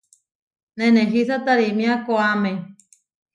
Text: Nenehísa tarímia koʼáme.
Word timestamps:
Nenehísa 0.77 1.37
tarímia 1.45 1.93
koʼáme. 2.05 2.51